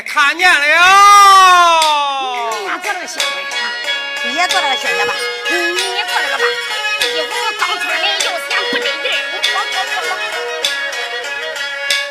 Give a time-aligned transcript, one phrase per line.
[0.00, 0.56] 哎，看见了。
[2.70, 3.44] 俺做这个小鬼，
[4.24, 5.12] 你也做这个小爷吧？
[5.50, 6.44] 你你做这个吧？
[7.02, 9.12] 一会儿刚出来又嫌不得劲，
[9.52, 10.10] 我我我我。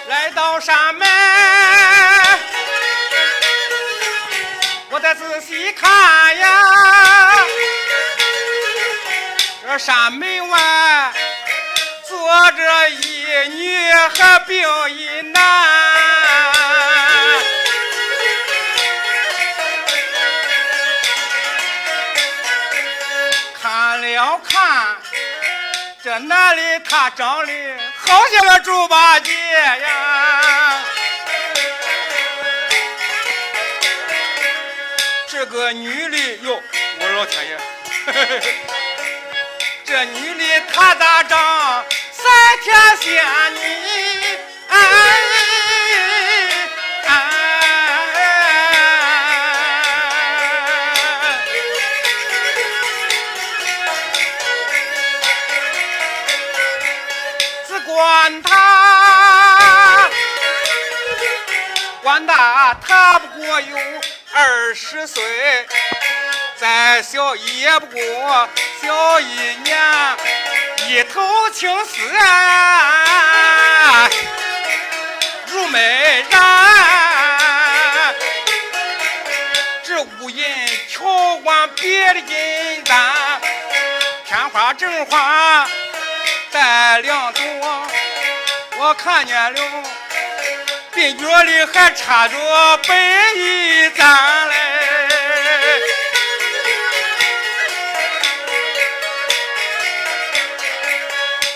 [0.07, 1.07] 来到山门，
[4.91, 7.33] 我再仔细看呀，
[9.63, 11.11] 这山门外
[12.07, 15.88] 坐着一女和病一男。
[26.09, 27.53] 这男的，他长得
[27.99, 30.83] 好像个猪八戒呀。
[35.27, 36.59] 这个女的哟，
[36.99, 37.55] 我老天爷，
[39.85, 41.85] 这女的她咋长？
[42.11, 42.25] 三
[42.63, 43.59] 天仙女，
[58.19, 60.09] 管他，
[62.03, 63.77] 管他，他不过有
[64.33, 65.23] 二十岁，
[66.57, 68.49] 再小也不过
[68.81, 69.79] 小一年，
[70.89, 72.01] 一头青丝
[75.47, 78.13] 如美然，
[79.81, 80.45] 这乌银
[80.89, 83.39] 桥管别的金簪，
[84.25, 85.65] 天花正花。
[86.51, 87.31] 带两，
[88.81, 89.61] 我看见了，
[90.95, 92.37] 鬓角里还插着
[92.87, 92.95] 白
[93.35, 94.55] 玉簪嘞，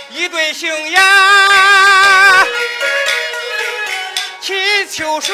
[0.10, 1.02] 一对杏眼
[4.42, 5.34] 齐秋水，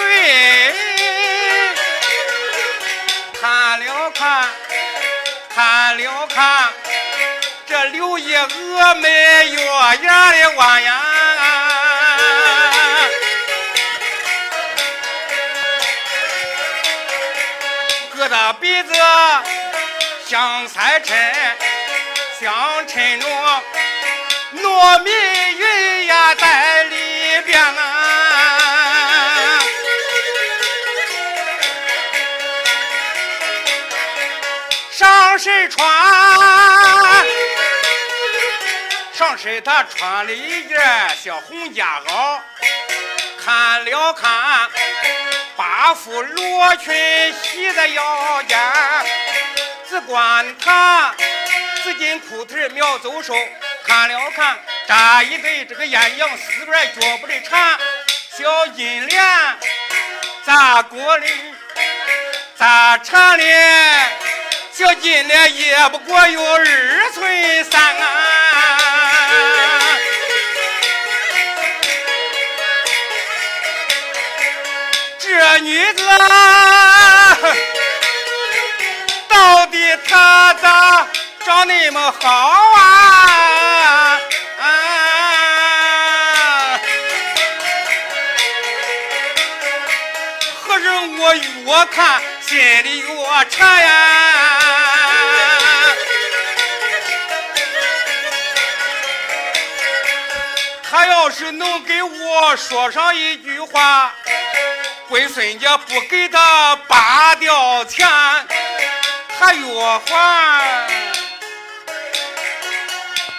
[3.42, 4.48] 看了看，
[5.56, 6.72] 看了看。
[7.68, 9.60] 这柳叶峨眉月
[10.04, 11.09] 牙的弯呀，
[18.30, 18.94] 疙瘩鼻子
[20.28, 21.18] 像彩衬，
[22.40, 23.28] 像衬着
[24.54, 29.60] 糯米云呀在里边啊，
[34.92, 35.90] 上身穿。
[39.12, 40.80] 上身他穿了一件
[41.22, 42.40] 小红夹袄，
[43.44, 44.70] 看了看，
[45.82, 46.94] 大副罗裙
[47.42, 48.60] 系在腰间，
[49.88, 51.16] 只管他
[51.82, 53.34] 紫金裤腿苗走手，
[53.86, 57.80] 看了看，扎一对这个鸳鸯丝边脚不的缠，
[58.38, 59.24] 小金莲
[60.46, 61.28] 咋过哩，
[62.58, 63.46] 咋缠哩？
[64.74, 68.39] 小金莲也不过有二寸三啊。
[75.32, 76.04] 这女子
[79.28, 81.08] 到底她咋
[81.46, 82.30] 长那么好
[82.76, 84.20] 啊？
[90.62, 93.06] 和人我越看心里越
[93.50, 93.88] 馋呀。
[100.92, 104.12] 他要是能给我说上一句话，
[105.10, 108.08] 龟孙家不给他扒掉钱，
[109.40, 109.66] 他越
[110.06, 110.88] 还，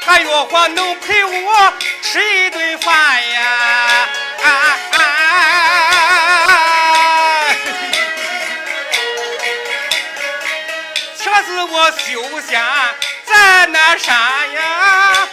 [0.04, 1.72] 他越还能陪我
[2.02, 4.08] 吃一顿饭呀！
[11.16, 12.60] 且是我修仙
[13.24, 14.12] 在那山
[14.54, 15.28] 呀！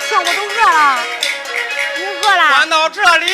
[0.00, 0.32] 啥我能听？
[0.32, 1.04] 我都饿了，
[1.96, 2.42] 你饿了？
[2.48, 3.26] 转到这里，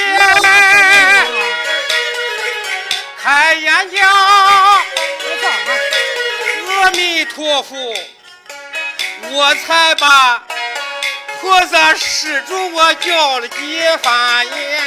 [3.23, 4.03] 开眼睛。
[6.81, 7.77] 阿弥陀佛，
[9.31, 10.43] 我才把
[11.41, 14.78] 菩萨施主我叫了几番言。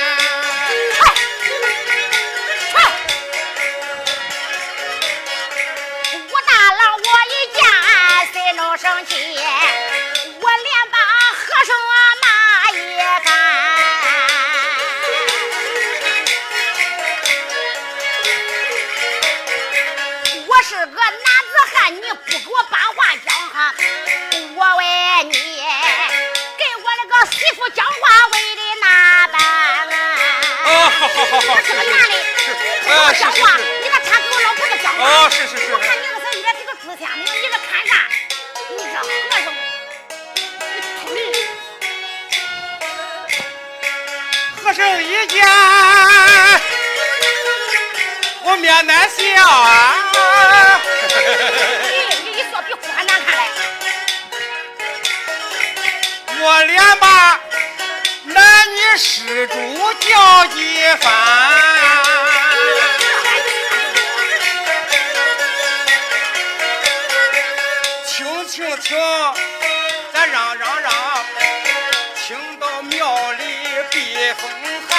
[31.39, 31.47] 子
[33.19, 34.99] 讲话，你别插给我老婆子讲话。
[35.01, 35.71] 哦，是是是。
[35.71, 37.93] 我看你那个小脸，这个猪天明，你这看啥？
[38.69, 39.07] 你这和
[39.43, 39.47] 尚，
[41.13, 41.17] 你
[44.61, 45.45] 和尚一见，
[48.43, 50.11] 我面难笑啊。
[51.83, 51.95] 你
[52.31, 53.41] 你说比哭还难看嘞。
[56.43, 57.39] 我连把
[58.73, 59.55] 你施主
[59.99, 60.57] 叫几
[61.01, 61.11] 番。
[68.07, 68.97] 听听，
[70.13, 70.91] 咱嚷嚷嚷，
[72.15, 73.43] 听到庙里
[73.89, 74.49] 避风
[74.87, 74.95] 寒。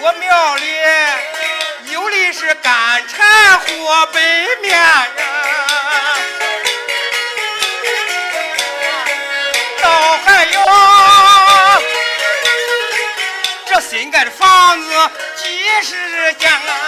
[0.00, 0.64] 我庙里
[1.92, 4.20] 有的是干柴和白
[4.62, 4.78] 面
[13.98, 14.88] 新盖的房子
[15.34, 15.48] 几
[15.82, 16.87] 十间啊。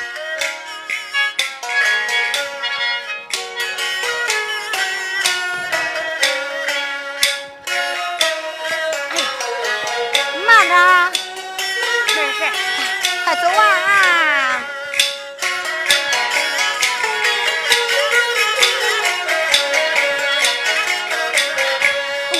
[13.35, 14.61] 走啊！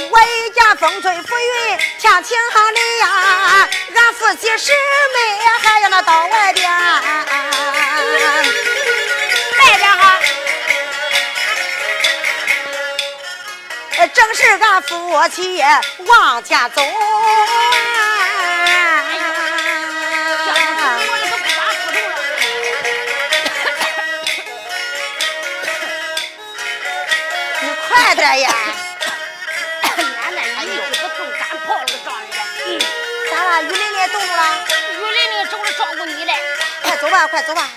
[0.09, 4.71] 我一家风吹浮云，天晴里呀，俺夫妻师
[5.13, 5.17] 妹
[5.61, 6.79] 还要那到外边，外
[9.77, 10.19] 边哈，
[14.13, 15.63] 正是俺夫妻
[16.05, 16.81] 往前走。
[28.11, 28.51] 快点呀！
[33.61, 34.43] 雨林林走路了，
[34.91, 36.33] 雨林林走着照顾你嘞，
[36.83, 37.69] 快走吧，快走吧。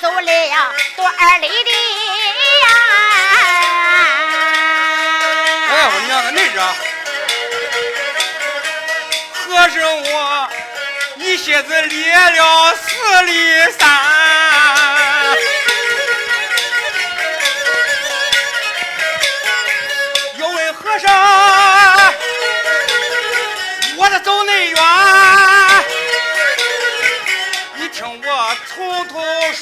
[0.00, 1.70] 走了多二里地
[2.62, 2.68] 呀！
[5.70, 6.56] 哎，我娘个恁着，
[9.46, 10.12] 和尚我
[11.16, 13.30] 一歇子列了四里
[13.78, 13.88] 山，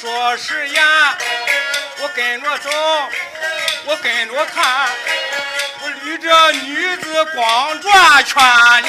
[0.03, 0.85] 说实言，
[2.01, 2.69] 我跟着走，
[3.85, 4.91] 我跟着看，
[5.81, 8.43] 我捋着女子光转圈
[8.83, 8.89] 呢。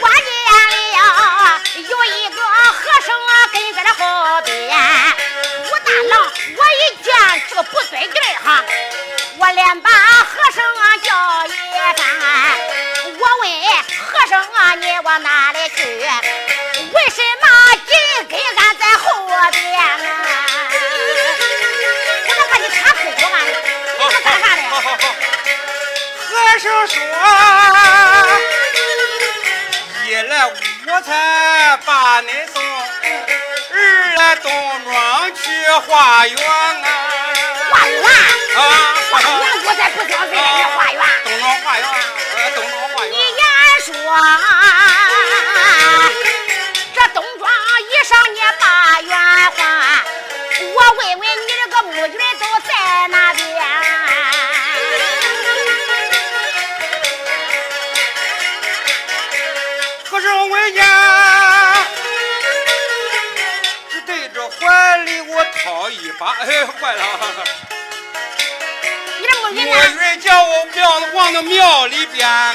[0.00, 0.08] 我
[4.44, 4.76] 边，
[5.64, 6.12] 武大郎，
[6.56, 7.06] 我一见
[7.48, 8.46] 这个不对劲儿哈，
[9.38, 10.62] 我连把和尚
[11.02, 11.06] 叫
[11.46, 11.48] 一
[11.96, 12.00] 番。
[13.18, 13.42] 我问
[14.10, 15.82] 和尚啊，你往哪里去？
[15.84, 17.44] 为什么
[17.86, 17.90] 紧
[18.28, 19.04] 跟俺在后
[19.52, 19.72] 边？
[22.26, 23.34] 我能看你插腿不俺？
[23.46, 24.60] 你是干啥的？
[26.28, 26.94] 和尚说。
[30.04, 30.30] 一来
[30.86, 31.08] 我才
[31.84, 32.54] 把你送
[33.84, 34.50] 儿啊东
[34.84, 35.42] 庄去
[35.86, 36.86] 花园啊！
[37.70, 38.58] 花园啊，
[39.10, 39.28] 花园，
[39.64, 40.36] 我才不相信你
[40.74, 41.00] 花园。
[41.24, 41.84] 东庄花园，
[42.36, 43.08] 呃，东庄花园。
[43.12, 43.40] 你言
[43.84, 43.90] 说
[46.94, 48.64] 这东庄一上你把
[49.00, 49.10] 圆
[49.56, 49.58] 还，
[50.74, 52.70] 我问问你这个母军都在
[53.08, 53.42] 哪边？
[60.10, 61.01] 和尚闻言，只
[65.82, 67.02] 我一把，哎，坏了！
[69.18, 69.82] 你这母军我呢？
[70.00, 72.54] 人叫我庙往那庙里边啊。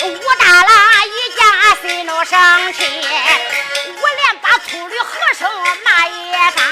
[0.00, 0.70] 我打了
[1.08, 1.42] 一架
[1.82, 2.84] 心中生气，
[4.00, 5.50] 我连把粗驴和尚
[5.84, 6.64] 骂一番。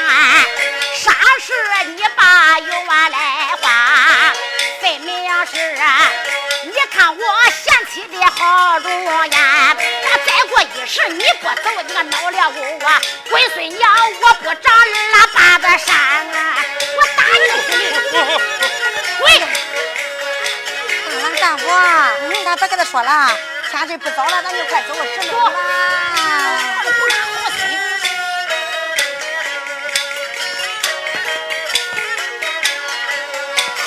[0.94, 1.10] 啥
[1.40, 1.52] 事
[1.96, 4.32] 你把冤来还？
[4.80, 5.56] 分明是
[6.62, 9.45] 你看我贤妻的好容颜。
[10.78, 12.60] 那再过一时你不走，你个恼了我
[13.30, 13.90] 龟孙娘，
[14.20, 14.74] 我不长
[15.14, 16.36] 二八子山啊！
[16.96, 17.44] 我打你！
[19.18, 19.24] 滚！
[21.08, 21.64] 大郎大夫，
[22.44, 23.10] 咱别跟他说了，
[23.70, 25.52] 天色不早了，咱就快走，时候了。
[26.84, 27.58] 不拉好心。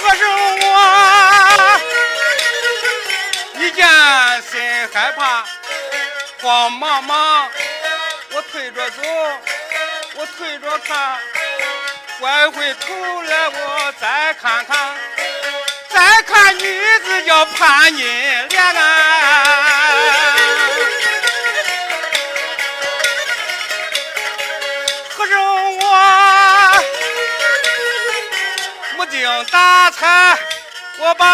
[0.02, 0.22] 和尚
[0.60, 0.66] 我
[3.56, 3.86] 一见
[4.50, 4.52] 心
[4.92, 5.46] 害怕，
[6.42, 7.50] 慌忙忙，
[8.32, 9.02] 我推着走，
[10.16, 11.18] 我推着看，
[12.18, 14.96] 拐回头来我再看看，
[15.90, 18.82] 再看女子叫潘金莲啊。
[25.18, 26.84] 和尚我
[28.98, 30.38] 没精打采，
[31.00, 31.26] 我把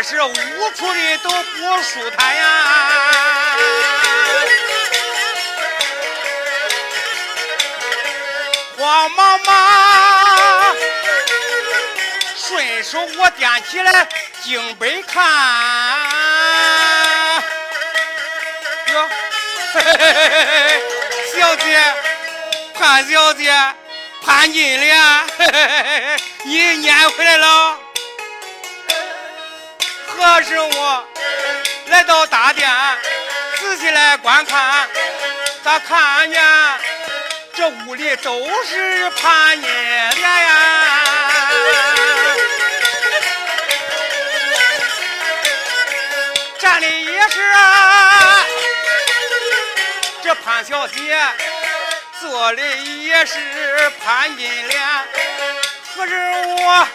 [0.00, 2.42] 八十五处的都不舒坦呀。
[8.78, 10.74] 慌忙忙，
[12.34, 14.08] 顺手我掂起来
[14.42, 15.22] 经本看，
[18.94, 19.06] 哟，
[19.74, 20.82] 嘿嘿嘿嘿嘿，
[21.38, 21.94] 小姐，
[22.72, 23.52] 潘小姐，
[24.24, 24.98] 潘金莲，
[25.36, 27.79] 嘿嘿嘿嘿，你撵回来了。
[30.20, 31.04] 可是我
[31.86, 32.68] 来到大殿，
[33.58, 34.86] 仔细来观看，
[35.64, 36.42] 咋看见
[37.54, 40.56] 这屋里都是潘金莲呀？
[46.58, 48.44] 站的也是啊，
[50.22, 51.18] 这潘小姐
[52.20, 54.82] 坐的也是潘金莲，
[55.96, 56.14] 可是
[56.58, 56.86] 我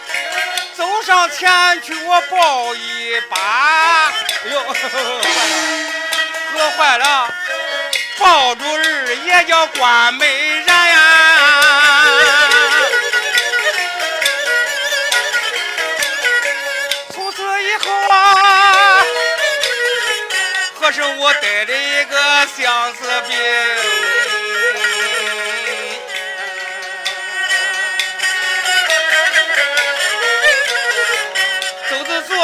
[0.76, 3.36] 走上前去，我抱一把，
[4.44, 4.60] 哎呦，
[6.52, 7.32] 喝坏了，
[8.18, 11.00] 抱住儿也叫关美人呀。
[17.14, 19.02] 从此以后啊，
[20.78, 23.36] 和尚我得了一个相思病。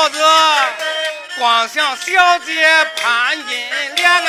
[0.03, 0.19] 走着，
[1.39, 2.67] 光想小姐
[2.97, 4.27] 潘金莲啊。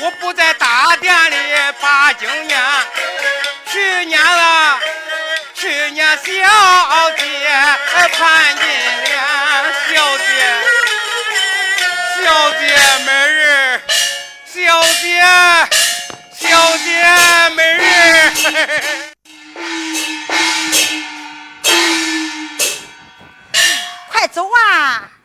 [0.00, 1.34] 我不在大殿里
[1.80, 2.60] 把经念，
[3.72, 4.78] 去年了，
[5.54, 6.20] 去年小
[7.16, 7.26] 姐
[8.12, 8.66] 潘金
[9.06, 9.16] 莲，
[9.88, 10.24] 小姐，
[12.22, 12.76] 小姐
[13.06, 13.80] 美人，
[14.44, 15.24] 小姐，
[16.38, 16.88] 小姐
[17.56, 19.07] 美人。
[24.38, 25.17] 走啊！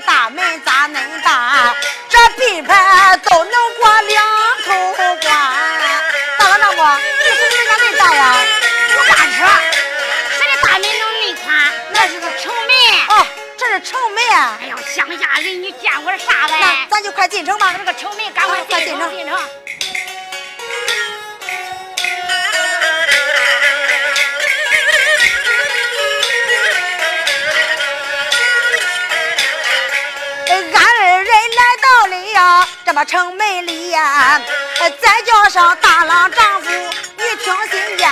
[0.00, 1.74] 大门咋恁大？
[2.08, 4.24] 这地盘都能挂两
[4.64, 5.16] 口棺。
[6.38, 8.34] 大哥大哥，你是不是俺们大呀？
[8.96, 9.36] 我八尺？
[10.38, 11.72] 谁的大门能恁宽？
[11.90, 12.72] 那是个城门。
[13.08, 13.26] 哦，
[13.56, 14.22] 这是城门！
[14.60, 16.58] 哎呦，乡下人，你见过啥呗？
[16.60, 19.38] 那咱就快进城吧，这个城门，赶快进城进城。
[32.36, 34.38] 呀，这么城门里呀，
[34.78, 38.10] 再叫上大郎丈夫，你听心间。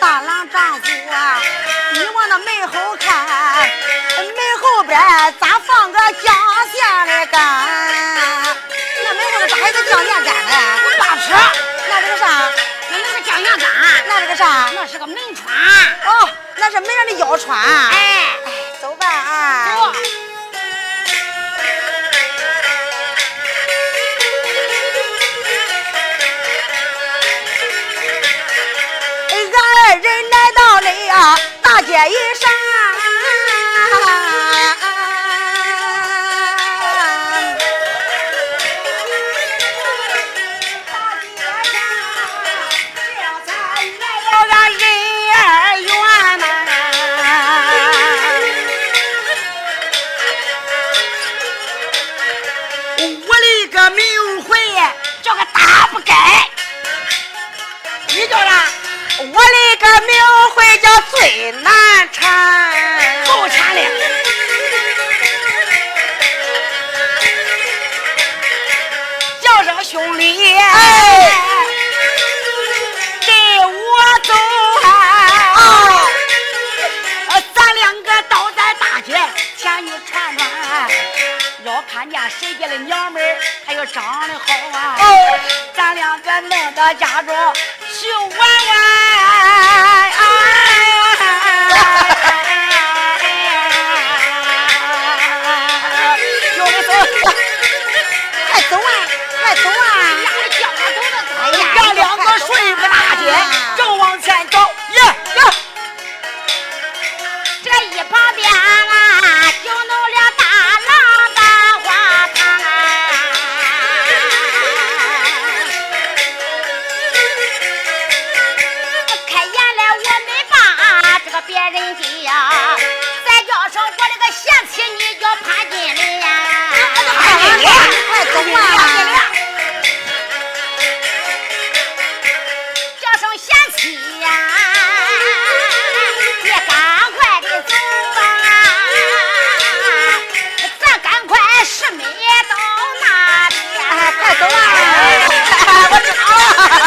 [0.00, 1.40] 大郎丈夫啊，
[1.92, 3.24] 你往那门后看，
[4.18, 4.98] 门后边
[5.38, 6.34] 咋放个酱
[6.72, 7.38] 馅的干？
[9.04, 10.52] 那门后边咋还有个酱线杆呢？
[10.98, 11.32] 大车，
[11.88, 12.26] 那是个啥？
[12.90, 13.70] 那那个酱线杆，
[14.08, 14.68] 那是个啥？
[14.74, 15.46] 那是个门窗。
[16.06, 17.56] 哦，那是门上的腰穿。
[17.56, 18.35] 哎，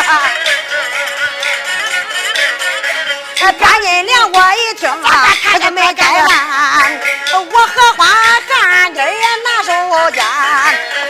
[0.10, 0.16] 道。
[3.60, 7.00] 潘金莲，我一听啊，这个没改完。
[7.32, 8.06] 我荷花
[8.48, 9.04] 汉妮儿
[9.46, 10.24] 拿手间，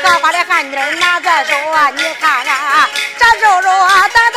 [0.04, 3.70] 荷花的汉妮儿拿在手啊，你看啊，这肉肉
[4.14, 4.29] 大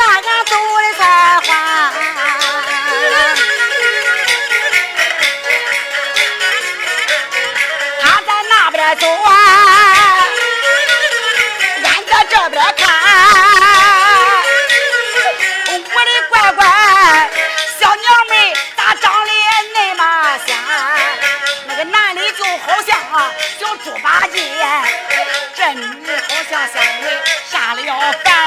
[26.67, 27.09] 三位
[27.49, 28.42] 下了凡。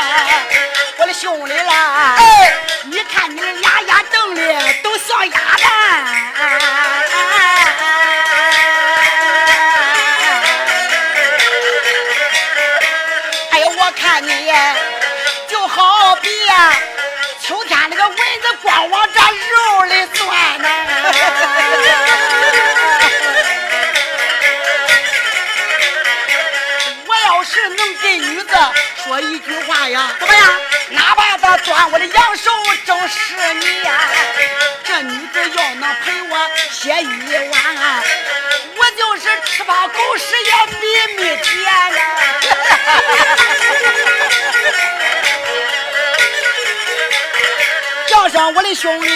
[48.47, 49.09] 上我的兄弟，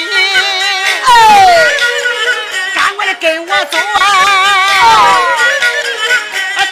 [1.04, 1.12] 哎，
[2.74, 5.22] 赶快的跟我走啊！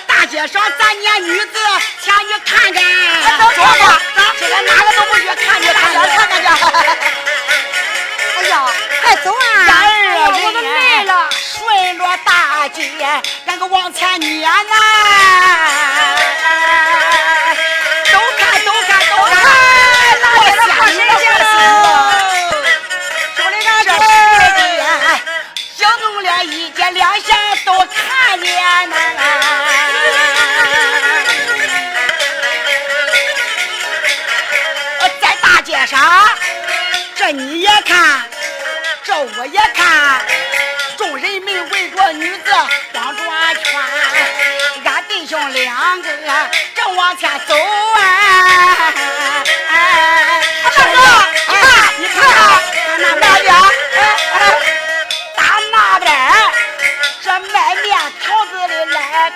[0.08, 1.52] 大街上咱撵女子
[2.02, 2.82] 前去看看，
[3.38, 4.02] 走吧，
[4.40, 6.48] 这个哪个都不去看去看去看看去。
[8.38, 8.66] 哎呀，
[9.02, 9.38] 快走啊！
[9.68, 11.30] 咱二我都累了。
[11.30, 12.82] 顺着大街，
[13.46, 14.52] 咱个往前撵啊！
[18.10, 19.46] 都看，都看，都看！
[20.20, 20.66] 大街上
[26.90, 28.96] 两下都看见呐。
[35.20, 36.00] 在大街上
[37.14, 38.22] 这你也看
[39.02, 40.22] 这我也看
[40.96, 42.50] 众人们围着女子
[42.92, 43.80] 光转圈
[44.84, 46.08] 俺弟兄两个
[46.74, 49.17] 正往前走啊。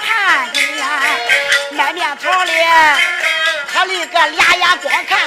[0.01, 0.87] 看你呀，
[1.73, 2.53] 卖面条的，
[3.73, 5.19] 他那个俩眼光看。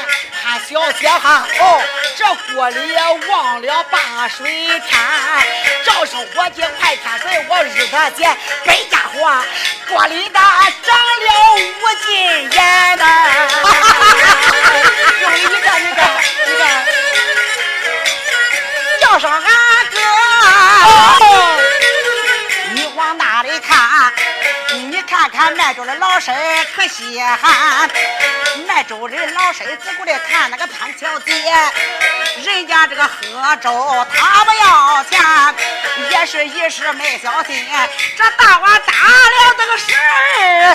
[0.48, 1.84] 看小姐哈，哦，
[2.16, 2.24] 这
[2.54, 2.96] 锅里
[3.28, 4.48] 忘了把水
[4.88, 4.88] 添，
[5.84, 8.24] 叫上伙计快添水，我日他姐，
[8.64, 9.44] 白家伙，
[9.90, 11.60] 锅里的长了五
[12.06, 12.08] 斤
[12.52, 13.04] 盐呐！
[15.22, 16.02] 用一个那个
[16.46, 16.64] 那个，
[19.02, 19.42] 叫上俺
[19.90, 19.98] 哥，
[21.75, 21.75] 你
[22.96, 24.14] 往哪里看？
[24.74, 26.34] 你看看卖粥的老身
[26.76, 27.90] 可稀罕，
[28.68, 31.32] 卖粥的老身只顾来看那个潘小姐，
[32.44, 35.22] 人家这个喝粥他不要钱，
[36.10, 37.68] 也是一时没小心，
[38.18, 39.92] 这大碗打了这个十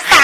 [0.09, 0.21] 三。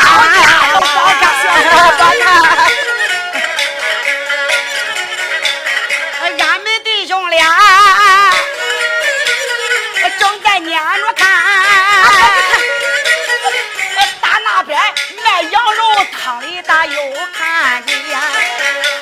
[16.40, 17.02] 汤的大又
[17.34, 18.20] 看见呀，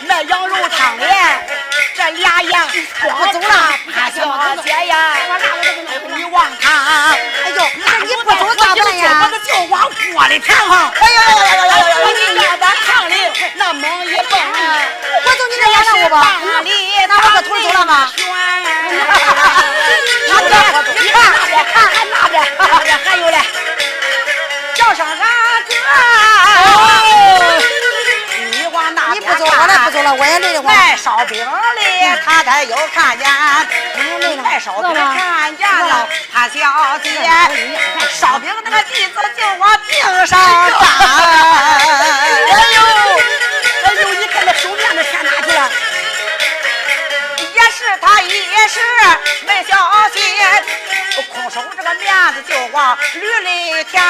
[0.03, 1.05] 那羊肉汤的
[1.93, 2.61] 这俩眼
[3.01, 5.17] 光看潘小姐呀，
[6.15, 9.29] 你望他，哎呦，那你不走咋办呀？
[9.29, 12.13] 我就往锅里填哈，哎呦呦呦呦呦呦！
[12.15, 13.13] 你让咱汤里
[13.55, 14.39] 那猛一蹦，
[15.25, 16.15] 我走你这眼了我吧？
[17.07, 18.09] 那我可头走了吗？
[20.97, 23.37] 你看那边，看看那边，那边还有嘞，
[24.73, 25.05] 叫上
[29.67, 30.73] 你不走，我来不走了，我也累得慌。
[30.73, 33.27] 卖烧饼的，他才又看见，
[34.41, 37.09] 卖烧饼看见了潘小姐，
[38.13, 40.39] 烧饼那个弟子就往顶上站。
[40.39, 41.81] 哎
[42.73, 42.79] 呦，
[43.83, 45.69] 哎呦，你看那手面的钱哪去了？
[47.53, 48.79] 也是他也是
[49.45, 49.75] 没小
[50.13, 50.21] 心，
[51.23, 54.03] 空手这个面子就往驴里填，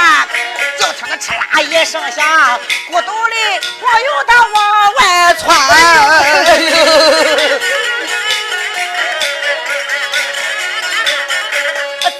[0.79, 3.35] 就听那哧啦一声响，骨头里
[3.81, 5.43] 我由他往外窜。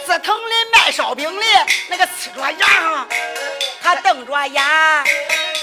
[0.06, 1.46] 紫藤里卖烧饼的
[1.90, 3.06] 那个呲着牙，
[3.82, 4.64] 他瞪着眼，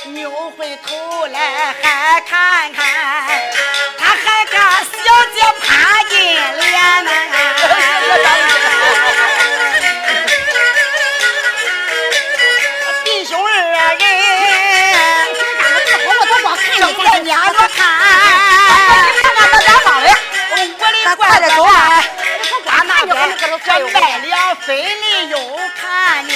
[0.06, 2.82] 扭回头来还看看，
[3.98, 4.88] 他还看小
[5.34, 7.10] 姐潘金莲呢。
[23.80, 26.32] 卖两分的又看你，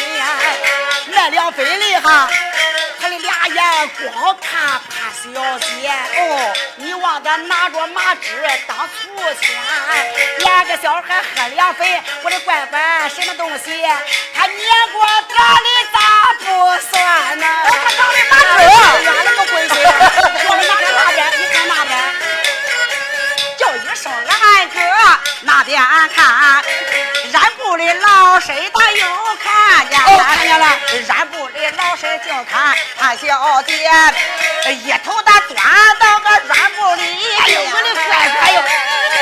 [1.14, 2.28] 卖两分的哈。
[3.00, 9.54] 他的俩眼光看潘小姐哦，你望他拿着麻纸当醋钱，
[10.38, 11.86] 两个小孩喝凉粉，
[12.22, 13.86] 我的乖乖什么东西？
[14.34, 15.98] 他年过长的咋
[16.40, 16.44] 不
[16.90, 17.46] 算呢？
[17.64, 18.64] 他长的麻纸，
[19.04, 19.74] 远了个鬼子，
[20.48, 21.92] 我你看那边，你看那边，
[23.58, 24.74] 叫一声俺哥
[25.42, 25.80] 那边
[26.14, 26.64] 看。
[27.76, 30.66] 染布的老身他又看见了，看见了。
[31.06, 33.74] 染布的老身就看潘小姐，
[34.70, 35.54] 一头他钻
[35.98, 37.02] 到个染布里。
[37.36, 38.02] 哎呦，我的乖
[38.40, 38.62] 乖哟，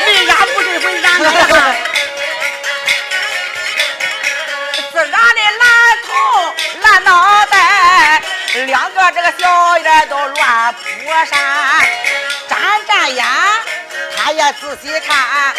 [0.06, 1.26] 没染布这回染了。
[4.92, 5.66] 自然的蓝
[6.06, 6.08] 头
[6.80, 8.22] 蓝脑袋，
[8.66, 10.80] 两个这个小眼都乱扑
[11.28, 11.36] 闪，
[12.48, 13.26] 眨眨眼。
[14.24, 15.54] 他也仔细看，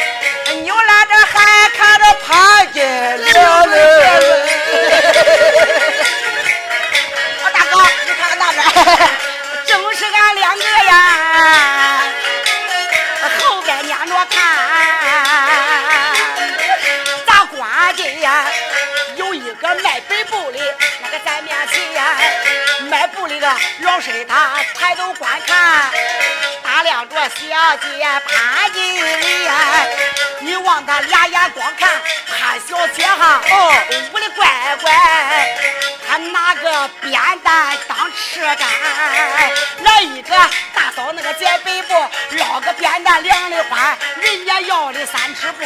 [0.63, 3.78] 牛栏这还看着潘金莲嘞。
[7.43, 8.60] 啊，大哥，你看看那边，
[9.67, 12.01] 正是俺两个呀，
[13.38, 14.36] 后边撵着看，
[17.28, 18.47] 咋关的呀？
[19.15, 20.58] 有一个卖白布的，
[21.04, 22.04] 那个在面前，
[22.89, 23.47] 卖布的个
[23.82, 25.91] 老身他抬头观看。
[26.86, 29.52] 打量着小姐潘金莲，
[30.41, 31.89] 你望他俩眼光看
[32.28, 33.74] 潘小姐哈，哦，
[34.13, 34.48] 我的乖
[34.84, 35.58] 乖，
[36.08, 38.69] 他拿个扁担当吃干，
[39.84, 40.30] 来一个
[40.76, 41.93] 大嫂那个捡背布，
[42.38, 45.63] 捞个扁担量的欢，人家要的三尺布，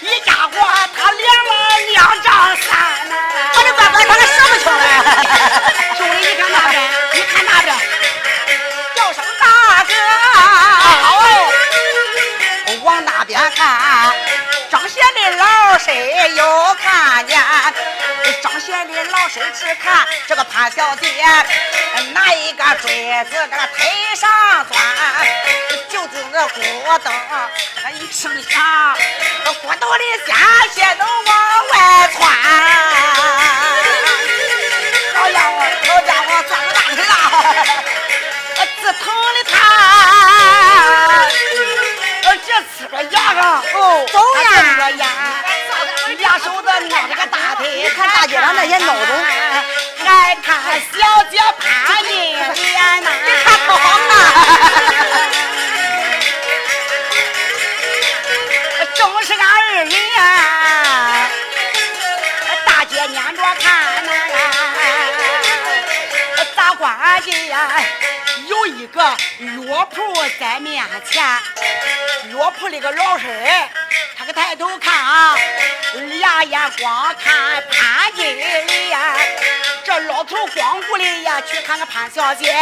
[0.00, 0.58] 一家伙
[0.96, 3.14] 他量了两丈三呢，
[3.54, 7.76] 我的乖乖，他还说不清了， 兄弟，你看那边，你看那边。
[9.37, 9.37] 好，
[13.00, 14.12] 那边看，
[14.70, 17.38] 张贤的老身又看见
[18.42, 21.06] 张贤的老身只看这个潘小姐
[22.12, 24.30] 拿一个锥子那个腿上
[24.68, 24.80] 钻，
[25.88, 27.12] 就听那咕咚
[27.94, 28.96] 一声响，
[29.62, 30.34] 咕咚的鲜
[30.74, 33.27] 血都往外窜。
[42.78, 44.46] 呲个牙上，哦，走呀。
[44.54, 45.06] 瞪着眼，
[46.18, 49.16] 俩手都挠着个大腿，看大街上那些孬种，
[50.04, 54.10] 还看小姐潘金莲呐，你看不好看。
[58.94, 60.20] 正是俺二人呀，
[62.66, 63.66] 大街撵着看
[64.04, 64.10] 呐，
[66.56, 67.70] 咋关系呀，
[68.58, 71.22] 有一个药铺在面前，
[72.36, 73.30] 药铺里个老婶，
[74.16, 75.36] 他个抬头看啊，
[75.94, 78.98] 两眼光看潘金莲，
[79.84, 82.52] 这老头光顾的呀去看看潘小姐，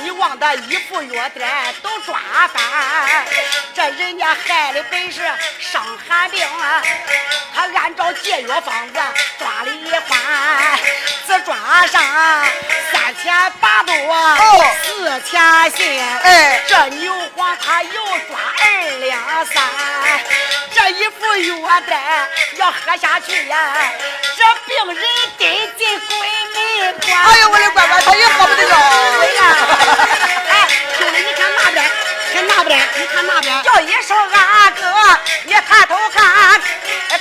[0.00, 1.48] 你望的衣服药店
[1.80, 2.18] 都抓
[2.52, 3.24] 翻，
[3.96, 5.22] 人家害的本是
[5.58, 6.82] 伤寒病啊，
[7.54, 8.98] 他按照解药方子
[9.38, 10.78] 抓了一番，
[11.26, 12.02] 只抓上
[12.92, 13.94] 三千八多，
[14.84, 19.62] 四千心，哎这牛黄他又抓二两三，
[20.74, 23.56] 这一副药单要喝下去呀，
[24.36, 25.02] 这病人
[25.38, 26.10] 得进鬼
[26.54, 27.16] 门关。
[27.16, 28.68] 哎呦我的乖乖，他也喝不得对
[32.32, 33.62] 看那边，你看那边。
[33.62, 34.82] 叫一声阿哥，
[35.44, 36.60] 你抬头看，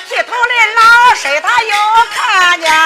[0.07, 0.33] 剃头的
[0.75, 1.73] 老婶他又
[2.13, 2.77] 看见呀。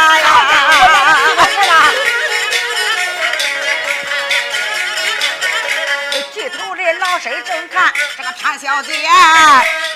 [7.22, 8.94] 头的老婶正看这个潘小姐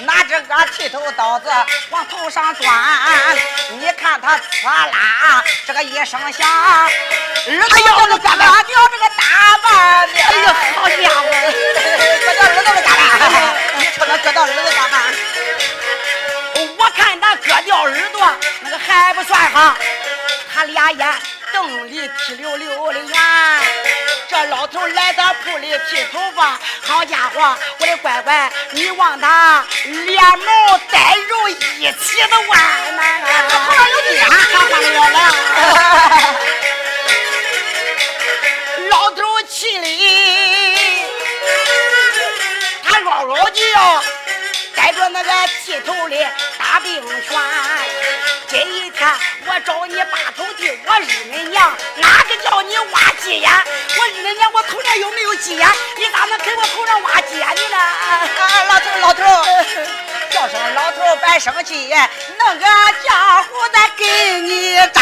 [0.02, 1.50] 拿着个剃头刀子
[1.90, 2.72] 往头上钻，
[3.72, 6.90] 你看她呲啦这个一声响，耳
[7.48, 10.24] 朵叫这嘎嘎掉这个大半边。
[10.28, 11.26] 哎呀，好家伙，
[12.26, 13.02] 搁到耳朵里干嘛？
[13.78, 14.98] 你瞅那搁到耳朵干嘛？
[16.78, 19.76] 我看他割掉耳朵，那个还不算哈，
[20.54, 21.08] 他俩眼
[21.56, 23.18] 瞪里滴溜溜的圆。
[24.28, 32.60] 这老头来到铺里剃头发，好家伙，我的乖乖，你望他连毛带肉一起的弯
[32.98, 33.02] 呐！
[33.48, 35.18] 头上有点，他换了我了。
[38.90, 39.88] 老头气的，
[42.84, 44.04] 他嗷嗷叫。
[44.76, 45.32] 带着那个
[45.66, 46.16] 剃头的
[46.60, 47.40] 大病犬。
[48.48, 49.12] 这一天
[49.48, 53.52] 我找你把头地，我日恁娘，哪个叫你挖鸡眼？
[53.98, 57.78] 我日恁娘，我头上有没有鸡眼，你咋能给我头上挖鸡眼呢？
[57.78, 58.30] 啊，
[58.70, 59.24] 老头，老头，
[60.30, 61.92] 叫声老头别生气，
[62.38, 64.94] 弄个浆糊再给你粘。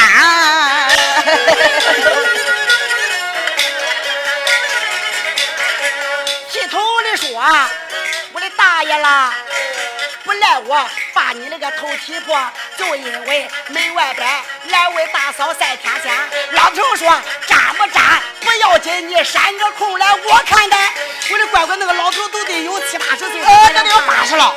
[6.49, 7.27] 气头的说
[8.31, 9.33] ：“我的大爷啦，
[10.23, 12.39] 不赖我把你那个头踢破，
[12.77, 14.27] 就因为门外边
[14.67, 16.11] 来位大嫂赛天仙。
[16.51, 17.07] 老头说
[17.47, 20.89] 粘不粘不要紧，你闪个空来我看看。
[21.29, 24.55] 我的乖乖，那个老头都得有七八十岁，呃，那得有八十了。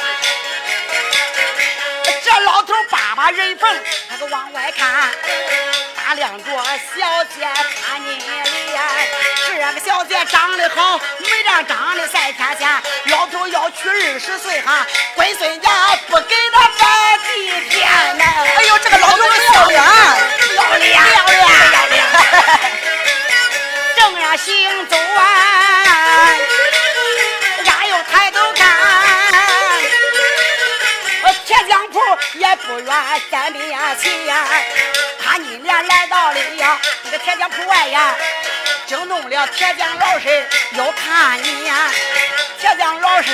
[2.25, 5.11] 这老头扒扒人缝，他个往外看，
[5.97, 6.51] 打量着
[6.95, 7.45] 小姐
[7.85, 8.19] 潘金
[8.77, 8.85] 莲。
[9.49, 12.69] 这个小姐长得好，没让长得赛天仙。
[13.07, 14.87] 老头要娶二十岁哈，
[15.17, 15.71] 闺孙家
[16.09, 18.25] 不给他摆地天呐。
[18.57, 19.83] 哎呦，这个老头子不要脸，
[20.39, 22.05] 不要脸，不要脸，不要脸。
[23.97, 25.19] 正呀行走啊，
[27.67, 28.65] 俺又抬头看。
[31.45, 32.01] 铁匠铺
[32.35, 32.93] 也不远，
[33.31, 34.45] 三边前呀，
[35.23, 38.15] 潘金莲来到了呀，这个铁匠铺外呀，
[38.87, 41.91] 惊动了铁匠老师要看你呀。
[42.61, 43.31] 铁匠老师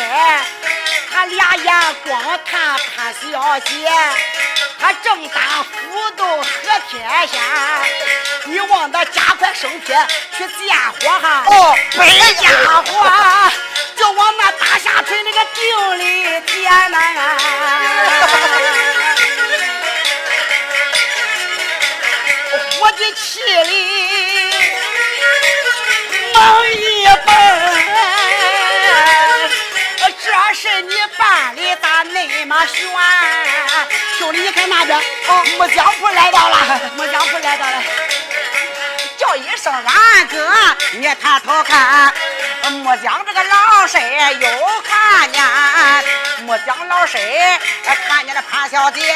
[1.12, 3.90] 他俩眼光看潘小姐，
[4.80, 6.44] 他正打虎头和
[6.90, 7.40] 天仙，
[8.44, 9.94] 你望他加快生撇
[10.36, 11.44] 去见火哈。
[11.46, 12.48] 哦，白家
[12.86, 12.90] 伙
[13.96, 16.96] 就往那大下垂那个腚里点呐。
[22.80, 24.31] 我 的气里猛
[26.74, 27.34] 一蹦，
[30.22, 32.78] 这是你办的咋那么悬？
[34.18, 37.82] 兄弟，你看那边，哦，木匠铺来到了，木匠铺来到了。
[39.18, 40.36] 叫一声俺哥，
[40.92, 42.12] 你抬头看，
[42.70, 44.00] 木匠这个老婶
[44.40, 44.48] 又
[44.82, 45.42] 看见，
[46.40, 47.20] 木匠老身，
[48.08, 49.14] 看见了潘小姐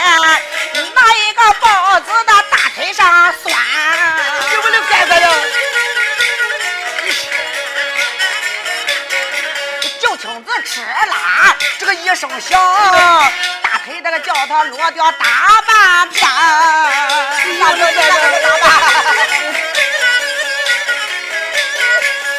[0.94, 3.56] 拿一个包子的大腿上酸，
[4.54, 5.28] 有不的乖乖哟！
[10.76, 12.60] 吃啦，这个一声响，
[13.62, 16.28] 大腿这个叫他落掉大半片，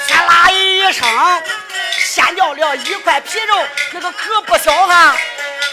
[0.06, 1.44] 天啦一声，
[1.98, 5.16] 掀掉了一块皮肉，那个可不小哈。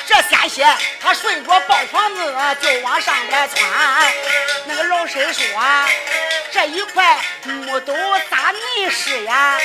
[0.07, 0.67] 这鲜血，
[1.03, 3.63] 他顺着抱床子就往上边窜。
[4.65, 5.45] 那个老身说
[6.55, 7.93] ：“这一块木头
[8.31, 9.59] 咋恁湿呀？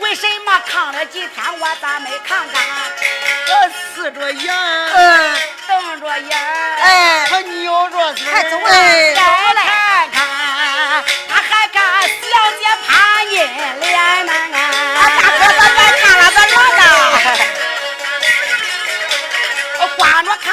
[0.00, 2.62] 为什么扛了几天我咋没看看？
[3.48, 4.46] 我四着眼，
[5.68, 6.34] 瞪着眼，
[6.80, 9.20] 哎，他扭着嘴，快走了，再
[9.52, 12.08] 来看看，他还看小
[12.58, 13.36] 姐潘金
[13.80, 14.32] 莲呢。
[14.96, 17.28] 大哥，咱别看了，咱老的。
[19.98, 20.51] 观着看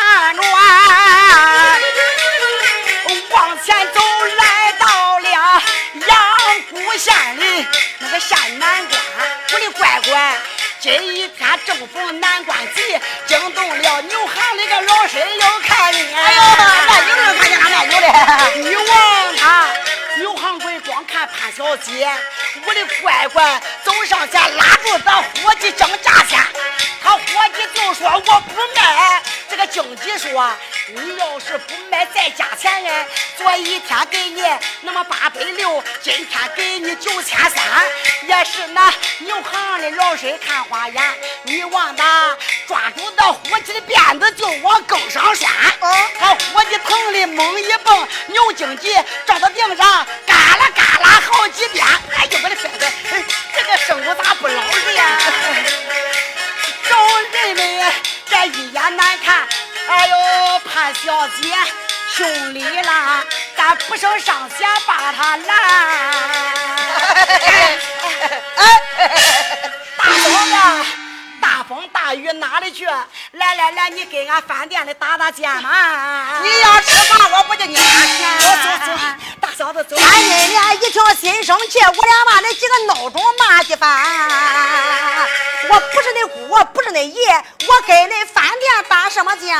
[7.00, 7.66] 县人
[8.00, 9.00] 那个县南关。
[9.54, 10.36] 我的乖乖，
[10.82, 16.14] 今一天正逢南关集，惊动了牛汉那个老身要看你。
[16.14, 16.42] 哎呦，
[16.90, 18.06] 那有的看见俺牛了。
[18.56, 18.89] 你望他，牛行鬼光看
[21.38, 22.10] 潘小姐。
[22.66, 26.40] 我的乖乖，走上前拉住咱伙计讲价钱。
[27.02, 27.22] 他伙
[27.56, 29.22] 计就说我不卖。
[29.50, 30.52] 这个经济说，
[30.88, 33.06] 你要是不卖再加钱哎。
[33.38, 34.44] 昨一天给你
[34.82, 37.64] 那么八百六，今天给你九千三，
[38.28, 41.02] 也是那牛行的老身看花眼。
[41.44, 42.38] 你往那
[42.68, 45.50] 抓住那伙计的辫子就往更上拴，
[46.20, 48.94] 他伙计疼的猛一蹦，牛经济
[49.26, 50.38] 照到顶上干
[51.10, 51.84] 打好几遍。
[52.16, 52.86] 哎呦我的天哪，
[53.56, 55.04] 这个生活咋不老实呀？
[56.88, 56.96] 找
[57.34, 57.94] 人们
[58.30, 59.48] 这一眼难看，
[59.88, 60.14] 哎呦
[60.60, 61.42] 潘小姐
[62.16, 63.24] 兄弟啦，
[63.58, 65.50] 咱不生上前把他拦。
[67.42, 67.80] 哎，
[69.98, 70.54] 大嫂子，
[71.60, 72.86] 大风大雨哪里去？
[73.32, 76.40] 来来来，你给俺饭店里打打尖嘛。
[76.42, 78.38] 你要吃饭，我不叫你拿钱。
[78.40, 78.92] 走走走，
[79.42, 79.98] 大嫂子走。
[79.98, 83.92] 俺人俩一听心生气，我俩把那几个孬种骂几番。
[85.70, 89.54] 我不是那姑，不是那爷，我给那饭店打什么尖？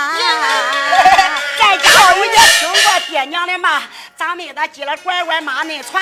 [1.60, 3.82] 在家有也听过爹娘的骂，
[4.18, 6.02] 咱妹子急了拐拐骂恁传，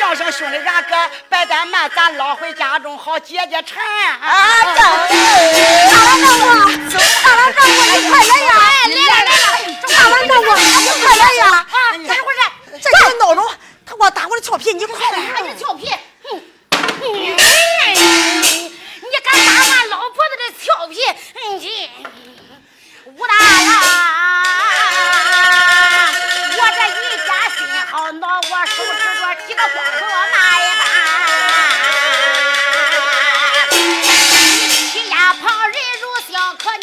[0.00, 0.96] 叫声兄弟俺哥
[1.30, 3.78] 别怠慢，咱捞回家中好解解馋。
[4.20, 4.74] 啊，
[5.36, 6.42] 大郎丈夫，
[7.22, 8.50] 大郎丈夫，你快来呀！
[8.56, 9.30] 来了来了，
[9.86, 11.40] 大郎丈夫，你快来呀！
[11.46, 12.40] 啊，怎么回事？
[12.82, 13.38] 这几个孬种，
[13.84, 15.18] 他给我打我的俏皮，你快来！
[15.34, 15.90] 还是俏皮，
[16.24, 16.42] 哼，
[17.02, 17.36] 你
[19.22, 20.94] 敢打俺老婆子的俏皮？
[21.58, 21.90] 你
[23.04, 23.40] 武大郎，
[26.56, 27.58] 我这一家心
[27.90, 30.00] 好恼，我手持着几个光头
[30.32, 30.36] 那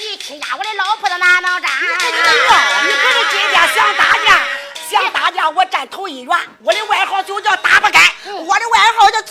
[0.04, 1.72] 你欺压我的老婆子哪能站？
[1.80, 4.38] 你可是今天想打架，
[4.92, 9.22] 想打架我站头一员，我的外号就叫打不开，我的外号叫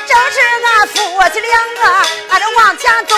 [0.08, 0.36] 正是
[0.66, 0.94] 俺夫
[1.34, 1.80] 妻两个，
[2.30, 3.12] 俺这往前走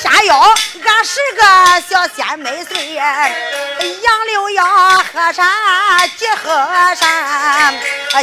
[0.00, 1.42] 下腰，俺是个
[1.88, 5.44] 小仙妹岁，杨柳腰，河山
[6.16, 6.50] 结河
[6.94, 7.74] 山，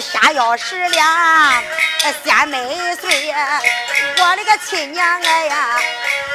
[0.02, 1.64] 下腰十两
[2.24, 3.36] 仙妹岁，
[4.20, 5.78] 我的个亲娘哎呀，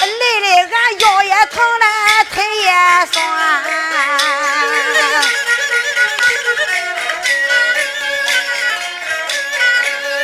[0.01, 1.87] 累的俺腰也疼嘞，
[2.35, 2.73] 腿也
[3.11, 3.25] 酸。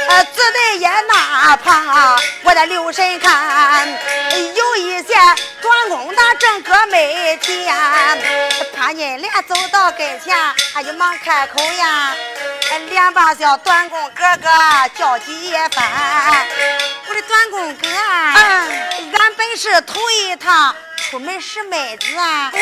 [0.09, 2.17] 呃，只得也那旁啊，
[2.47, 3.89] 我得留神看，
[4.55, 5.15] 有一些
[5.61, 7.75] 短工的正搁没前，
[8.73, 10.37] 潘金莲走到跟前，
[10.73, 12.15] 他就忙开口呀，
[12.89, 14.49] 连帮小短工哥哥
[14.97, 16.47] 叫几番，
[17.09, 20.73] 我的短工哥，俺本是头一趟
[21.11, 22.53] 出门拾妹子啊，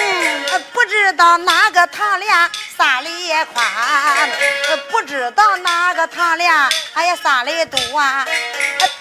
[0.50, 3.10] 呃不知道哪个堂帘撒里
[3.52, 3.66] 宽，
[4.90, 6.50] 不知道哪个堂帘
[6.94, 8.24] 哎呀撒里多啊，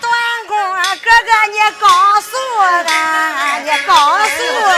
[0.02, 0.14] 短
[0.54, 1.88] 工啊哥哥你告
[2.22, 2.30] 诉
[2.60, 4.38] 俺，你告诉
[4.70, 4.72] 俺，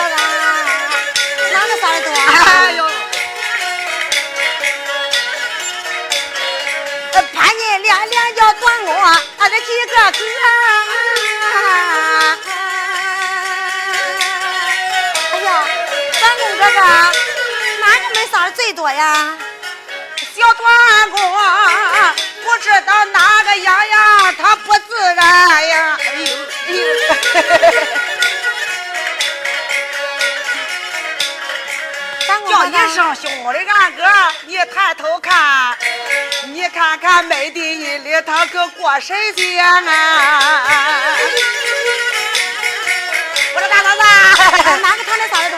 [1.51, 2.07] 哪个杀的多？
[2.15, 2.79] 哎呦，
[7.33, 10.47] 潘金莲连叫短工，俺这几个哥啊。
[15.31, 15.47] 哎呀，
[16.19, 16.79] 短工哥哥，
[17.81, 19.37] 哪个门杀的最多呀？
[20.35, 20.63] 小短
[21.11, 21.19] 工，
[22.61, 25.97] 知道哪个样样他不自然呀！
[25.99, 26.27] 哎呦
[26.67, 26.85] 哎呦！
[32.47, 34.03] 叫一声兄弟俺哥，
[34.45, 35.77] 你抬头看，
[36.45, 40.41] 你看看妹的印里他可过神仙啊！
[43.53, 44.01] 我说大嫂子，
[44.81, 45.57] 哪个堂的撒的多？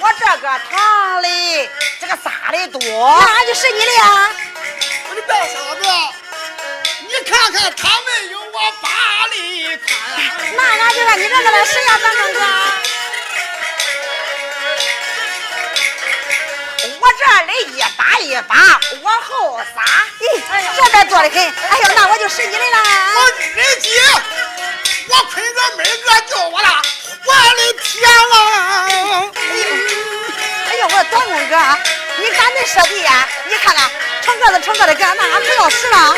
[0.00, 1.68] 我这个堂里
[2.00, 2.80] 这个撒的多，
[3.20, 4.30] 那俺就是你的呀！
[5.30, 5.82] 我的大嫂子，
[7.06, 8.88] 你看看他们有我八
[9.28, 9.86] 里宽。
[10.56, 12.40] 那俺就让你这个来使呀，短工哥。
[16.98, 19.80] 我这里一把一把往后撒。
[20.18, 20.24] 咦，
[20.76, 21.38] 这边多的很。
[21.38, 23.14] 哎呦，那我就使你的啦。
[23.14, 23.90] 我日记，
[25.08, 26.82] 我坤哥妹哥叫我了，
[27.24, 28.02] 我的天
[28.32, 29.30] 啊！
[30.70, 31.78] 哎呦，我说短工哥，
[32.18, 33.28] 你赶紧舍地呀！
[33.48, 33.90] 你看看，
[34.22, 36.16] 成个子成个的干，那俺不要使了。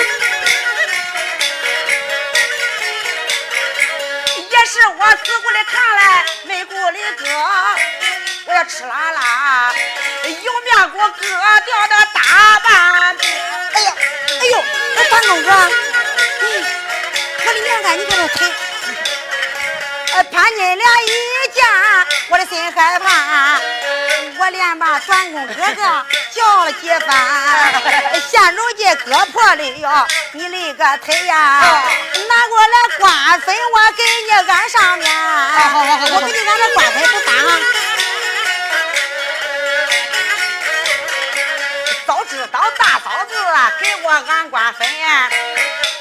[4.51, 7.25] 也是我自古的看来没顾的哥，
[8.47, 9.75] 我要吃啦啦，
[10.25, 10.31] 有
[10.61, 11.27] 面给我割
[11.67, 13.17] 掉的大半。
[13.75, 13.95] 哎呀，
[14.41, 14.65] 哎呦，
[14.97, 15.51] 那短工哥，
[16.43, 16.65] 咦，
[17.45, 18.53] 我的娘啊，你看这腿。
[20.15, 21.09] 呃，潘金莲一
[21.53, 21.65] 见，
[22.29, 23.61] 我的心害怕，
[24.39, 27.11] 我连把短工哥哥叫了几番，
[28.31, 31.61] 现如今割破了哟，你那个腿呀，
[32.29, 35.11] 拿过来瓜粉，我给你安上面，
[36.13, 37.51] 我给你安这瓜粉不翻啊。
[42.07, 43.35] 早知道大嫂子
[43.81, 44.89] 给我安瓜粉，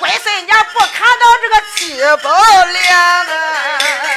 [0.02, 3.24] 龟孙家不看到这个七宝莲啊！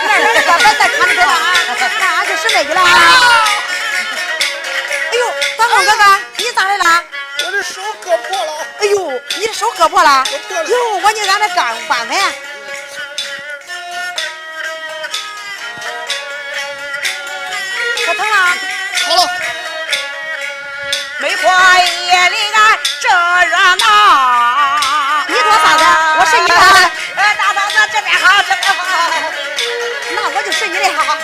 [0.07, 1.53] 那 那个别再看着了啊，
[2.01, 2.89] 那俺就使妹子了啊。
[5.12, 6.05] 哎呦，短工哥哥，
[6.39, 7.05] 你咋的了？
[7.45, 10.24] 我的手割破了，哎呦，你的手割破了？
[10.32, 12.16] 我破了哟，我给俺这干官粉。
[18.07, 18.37] 可疼了？
[19.07, 19.30] 好了，
[21.18, 23.12] 媒婆夜里俺正
[23.51, 25.03] 热闹。
[25.66, 26.54] 我是你的。
[27.16, 28.78] 哎，大嫂子，这边好，这边好。
[30.14, 31.16] 那我就是你的，好。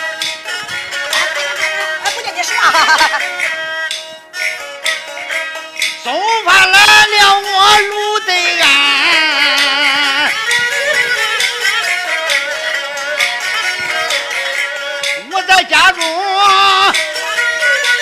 [2.04, 2.54] 哎，不叫你是？
[6.02, 6.76] 送饭来
[7.06, 8.32] 了，我路得
[8.62, 8.64] 安。
[15.30, 16.00] 我在家中，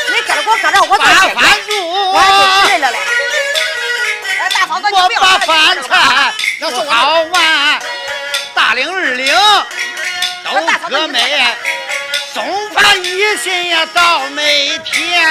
[0.09, 1.37] 你跟着我搁这，我把饭
[1.69, 1.71] 煮，
[2.13, 2.23] 我还
[2.67, 2.99] 起来了嘞。
[4.99, 7.81] 我把饭菜要煮好完，
[8.53, 9.33] 大领二领
[10.45, 10.51] 都
[10.89, 11.47] 哥妹，
[12.35, 15.23] 总饭一心呀到每天。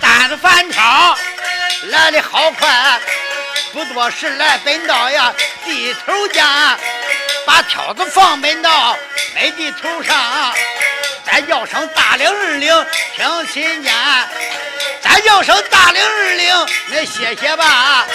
[0.00, 1.16] 担着饭条
[1.90, 2.98] 来的好快，
[3.72, 5.32] 不多时来本到呀
[5.64, 6.76] 地头家，
[7.46, 8.96] 把挑子放本到
[9.36, 10.52] 煤地头上，
[11.30, 13.92] 再叫声大铃二领听亲见，
[15.02, 18.06] 再叫声大铃二领那歇歇吧，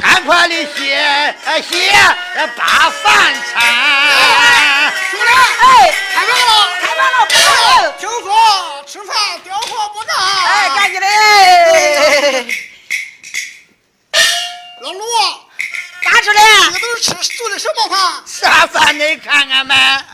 [0.00, 1.34] 赶快的歇
[1.68, 1.92] 歇
[2.56, 4.92] 把饭餐。
[5.10, 5.26] 兄弟，
[5.60, 7.92] 哎，开饭了，开饭了，不干了。
[7.98, 10.16] 听说吃饭刁活不干。
[10.46, 11.06] 哎，赶紧的。
[14.80, 15.04] 老卢，
[16.02, 16.40] 咋吃的？
[16.70, 18.22] 你都是吃做的什么饭？
[18.26, 18.98] 啥饭？
[18.98, 20.04] 你看看呗。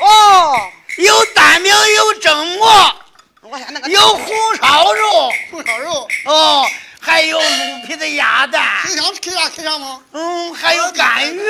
[0.00, 2.96] 哦，有蛋饼，有蒸馍，
[3.42, 6.68] 我想那个有红烧肉，红烧肉，哦，
[7.00, 10.02] 还有卤皮的鸭蛋，你想吃啥吃啥吗？
[10.10, 11.40] 嗯，还有干鱼，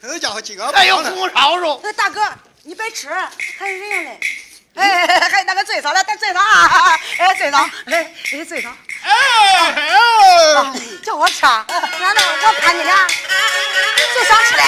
[0.00, 1.78] 这家伙几个还有红烧肉。
[1.84, 2.26] 哎，大哥，
[2.62, 3.10] 你别吃，
[3.58, 4.18] 还有人嘞。
[4.76, 6.98] 哎，还有那个最嫂来，咱最嫂啊！
[7.18, 8.70] 哎，最嫂，哎，哎，最嫂，
[9.02, 9.12] 哎
[9.76, 10.72] 哎，
[11.04, 13.06] 叫我吃，难道我看你俩
[14.14, 14.62] 就想吃嘞？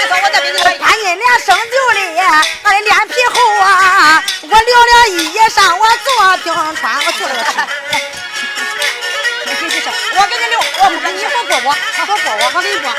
[0.00, 4.24] 最嫂，我再给你说，怕你俩生就哩，俺的脸皮厚啊！
[4.40, 7.50] 我留了衣裳，我坐冰川，我坐这个吃。
[9.44, 12.94] 你继续吃，我给你留，我不给你我过我，我过我，我给你说。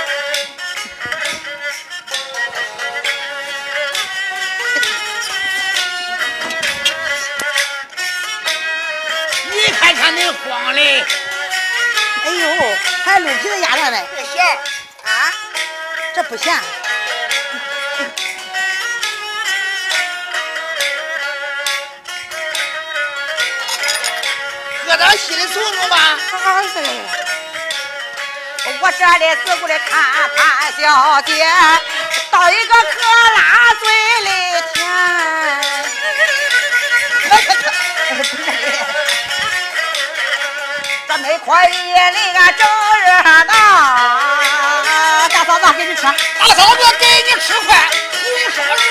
[9.54, 10.80] 你看看恁慌的，
[12.26, 14.06] 哎呦，还露皮子鸭蛋嘞！
[14.16, 14.45] 这咸，
[15.04, 15.34] 啊，
[16.16, 16.54] 这不咸。
[24.92, 25.96] 喝点稀里糊涂吧。
[28.82, 30.04] 我这里自顾的看
[30.36, 31.48] 潘小姐，
[32.30, 33.00] 到一个可
[33.38, 33.88] 拉嘴
[34.20, 34.30] 里
[34.74, 34.76] 甜。
[41.08, 42.68] 这没可以那个正
[43.06, 43.08] 热
[43.46, 43.50] 闹，
[45.30, 46.02] 大嫂子给你吃。
[46.02, 46.12] 大
[46.54, 48.20] 嫂子给你吃饭，红
[48.58, 48.82] 烧肉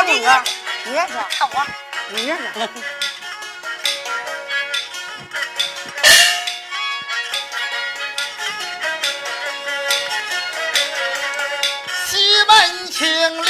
[0.00, 0.30] 小妹哥，
[0.86, 1.66] 你认识，看我，
[2.08, 2.44] 你认识。
[12.06, 12.16] 西
[12.48, 13.44] 门清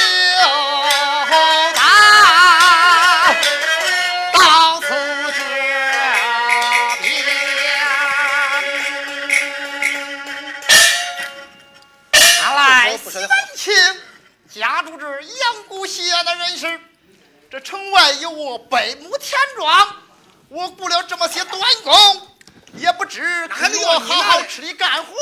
[18.51, 19.95] 我北亩田庄，
[20.49, 22.27] 我雇了这么些短工，
[22.73, 25.13] 也不知给我好好吃力干活，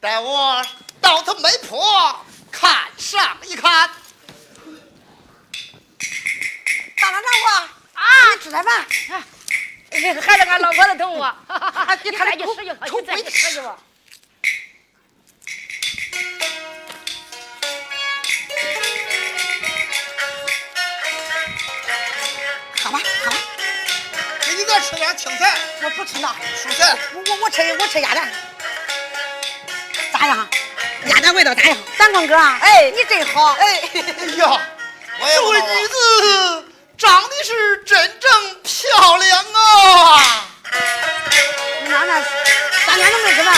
[0.00, 0.60] 待我
[1.00, 3.88] 到他媒婆看上一看。
[7.00, 7.46] 大郎丈夫
[7.94, 8.84] 啊，你吃点饭。
[10.20, 11.32] 还是俺老婆子疼我，
[12.02, 13.78] 你你看这赶紧吃去吧，你再去吃去吧。
[25.82, 26.28] 我不吃那。
[27.14, 28.30] 我我我吃我吃鸭蛋，
[30.12, 30.48] 咋样？
[31.06, 31.76] 鸭蛋味道咋样？
[31.96, 34.00] 三光哥，哎，你真好，哎，哎
[34.36, 34.60] 呀，
[35.18, 35.94] 我这位女子
[36.98, 40.44] 长得是真正漂亮啊！
[41.88, 42.22] 那那
[42.84, 43.54] 三天都没吃饭，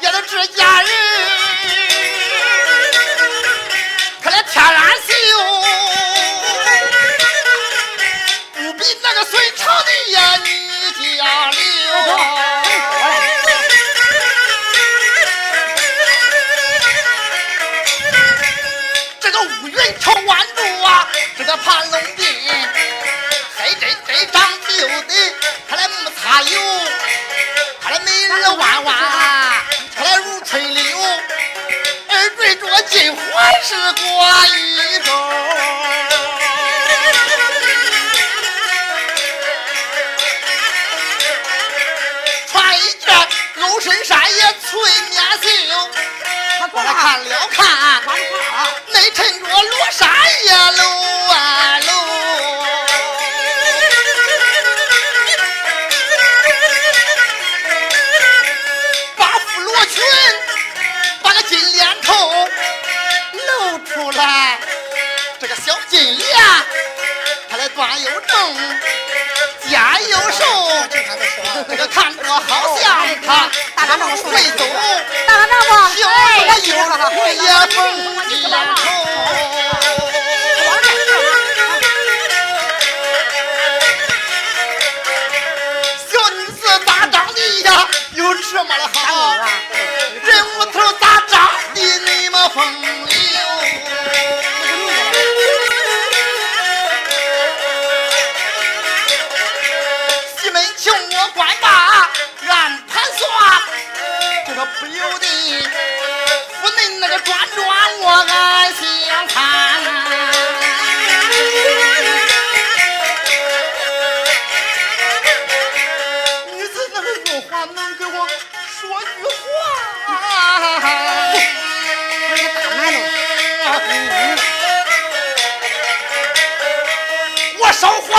[0.00, 0.90] 也都这家人，
[4.22, 4.82] 看来天然
[9.32, 10.46] 隋朝的呀女
[11.16, 11.58] 家溜。
[19.18, 21.08] 这个乌云朝万柱啊，
[21.38, 22.20] 这个盘龙鬓，
[23.56, 25.34] 黑真真长得有的，
[25.66, 26.60] 看来没擦油，
[27.80, 28.94] 看来美人弯弯，
[29.96, 30.98] 看来如春柳，
[32.08, 33.22] 耳坠着金环
[33.64, 35.51] 是挂一钩。
[43.82, 44.80] 深山也催
[45.10, 45.90] 面秀，
[46.60, 48.00] 他过来看了看，
[48.92, 50.06] 内衬着罗纱
[50.44, 50.82] 也搂
[51.32, 51.88] 啊搂。
[59.16, 60.00] 八副罗裙，
[61.20, 62.48] 把个金莲头
[63.32, 64.60] 露出来，
[65.40, 66.40] 这个小金莲，
[67.50, 68.78] 她的端又正，
[69.72, 70.44] 肩又瘦，
[71.66, 72.84] 这个看着好像
[73.26, 74.66] 他大丈夫会走，
[75.26, 75.66] 大丈夫，
[75.96, 76.76] 小哎，子有
[77.42, 77.80] 也风
[78.28, 79.81] 一头。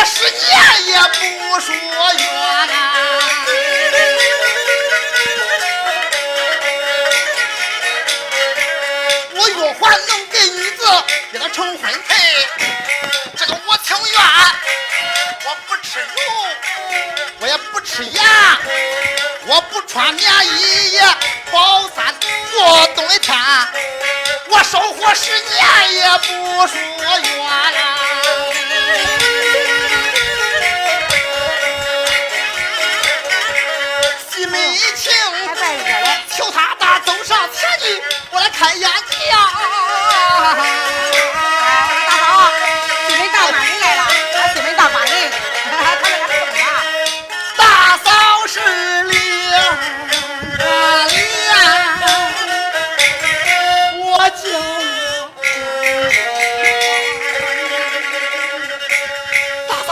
[0.05, 2.27] 十年也不说冤！
[9.35, 10.83] 我月还能给女子
[11.31, 12.47] 给她成婚配，
[13.37, 14.21] 这个我情愿。
[15.45, 16.05] 我不吃油，
[17.39, 18.23] 我也不吃盐，
[19.45, 21.01] 我不穿棉衣也
[21.51, 22.13] 包三
[22.51, 23.37] 过冬的天，
[24.49, 27.32] 我少活十年也不说冤
[38.63, 39.37] 我来开眼界啊！
[42.07, 42.23] 大嫂，
[43.09, 44.07] 西门大官人来了，啊，
[44.53, 45.13] 西门大官人，
[45.69, 46.63] 他在这等着。
[47.57, 47.61] 大
[47.97, 48.07] 嫂
[48.47, 48.55] 是
[49.03, 49.13] 亮
[51.09, 51.51] 亮，
[53.99, 54.41] 我叫
[59.67, 59.91] 大嫂，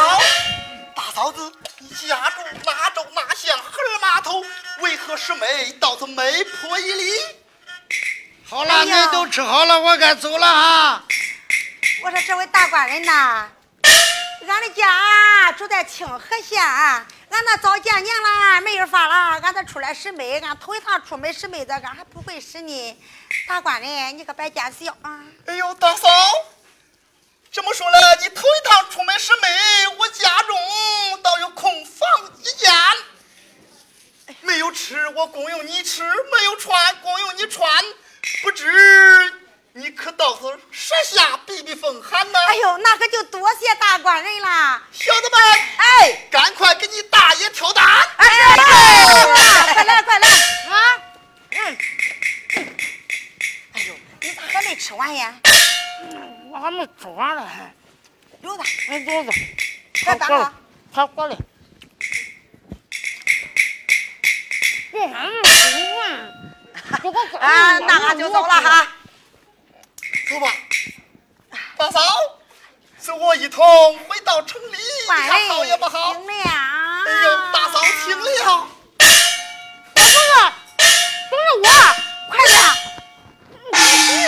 [0.96, 1.38] 大嫂子，
[1.80, 4.42] 你家住哪州哪县河儿码头？
[4.80, 7.12] 为何是妹到此媒婆一礼？
[8.52, 11.02] 哎好了，呀你都吃好了，我该走了啊。
[12.04, 13.50] 我说这位大官人呐，
[14.46, 23.02] 俺的家住在清河县，俺那早见年了，没有法了，俺这出来拾煤，俺头一趟出门拾煤子，俺还不会使呢。
[23.48, 25.22] 大官人，你可别见笑啊！
[25.46, 26.10] 哎呦，大嫂，
[27.54, 29.48] 这么说来，你头一趟出门拾煤，
[29.98, 30.58] 我家中
[31.24, 32.70] 倒有空房一间，
[34.42, 37.66] 没有吃我供应你吃，没有穿供应你穿，
[38.44, 39.34] 不知
[39.74, 40.42] 你可到时
[40.72, 42.40] 设下避避风寒呢？
[42.48, 44.82] 哎呦，那可就多谢大官人了。
[44.92, 45.40] 小子们，
[45.78, 47.86] 哎，赶快给你大爷挑担！
[48.18, 51.02] 哎，来，快来快来啊！
[51.52, 51.78] 嗯，
[53.74, 55.34] 哎呦，你咋还没吃完呀？
[56.52, 57.74] 我还没吃完呢，还。
[58.42, 59.32] 留着，哎，豆子，
[60.04, 60.54] 快打了。
[60.94, 61.38] 快过来。
[64.94, 65.04] 嗯，
[65.44, 66.51] 这个
[67.40, 68.88] 啊，那俺就走了哈。
[70.30, 70.48] 走吧，
[71.78, 72.02] 大嫂，
[73.00, 76.14] 随我一同回到城里，你官看好也不好？
[76.14, 76.34] 行了。
[76.34, 78.68] 哎呦，大嫂请了。
[78.98, 80.06] 哥哥，
[81.30, 81.68] 等着我，
[82.30, 82.56] 快点！
[83.74, 83.76] 你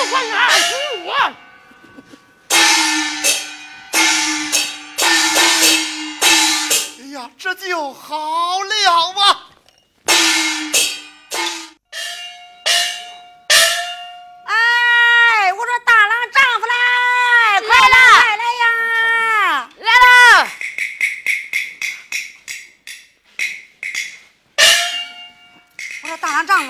[0.10, 0.34] 快点，
[0.70, 0.72] 等
[1.06, 1.10] 我。
[7.00, 8.74] 哎呀，这就好了
[9.22, 9.43] 啊！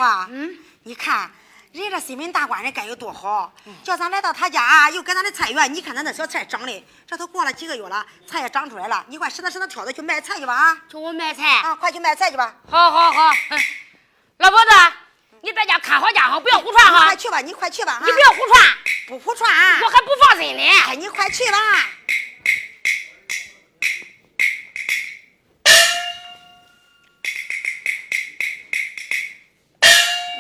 [0.04, 1.32] 啊，嗯，你看
[1.72, 3.52] 人这新门大官人该有多好，
[3.84, 10.78] 叫咱来到他家，又给咱的菜园，你看咱那小菜长的，这都过了几个月了，菜也长出来了，你快拾掇拾掇挑子去卖菜去吧啊！
[10.92, 11.44] 给我卖菜。
[11.62, 12.54] 啊，快去卖菜去吧！
[12.70, 13.32] 好好好，
[14.38, 14.72] 老婆子，
[15.42, 17.94] 你在家看好家伙，不要胡串哈你快，去吧，你快去吧！
[17.94, 18.64] 啊你不要胡串，
[19.08, 20.64] 不胡串，我还不放心呢。
[20.88, 21.58] 哎，你快去吧！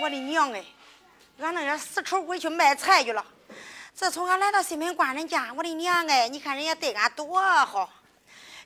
[0.04, 0.62] 我的娘哎，
[1.39, 3.26] 俺那个死丑鬼去卖菜去了。
[3.95, 7.89] 自从俺来到西门官人家，我的娘哎，你看人家对俺多好，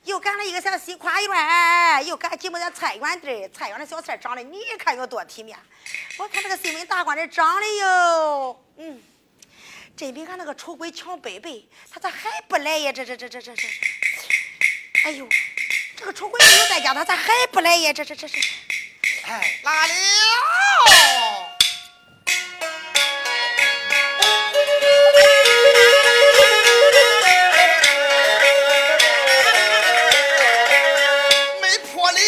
[0.02, 5.56] 又赶了一个小西瓜园，又赶几亩的菜园地菜园的小菜长得你看有多体面。
[6.18, 9.00] 我看这个新门大官人长得哟，嗯，
[9.96, 11.68] 真比俺那个丑鬼强百倍。
[11.88, 12.90] 他咋还不来呀？
[12.90, 13.68] 这这这这这这，
[15.04, 15.24] 哎呦，
[15.96, 17.92] 这个丑鬼没有在家，他咋还不来呀？
[17.92, 18.40] 这这这这，
[19.30, 19.92] 哎，拉了。
[31.60, 32.20] 没破里，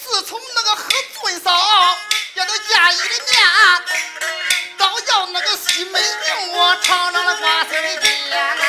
[0.00, 0.88] 自从那个喝
[1.20, 1.50] 醉嫂
[2.34, 3.42] 也个见一的面，
[4.78, 8.65] 都要那个西门庆，我尝尝那瓜子的甜。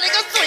[0.00, 0.37] 手